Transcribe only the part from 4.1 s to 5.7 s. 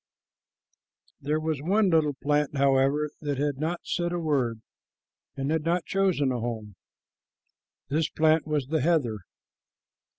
a word and had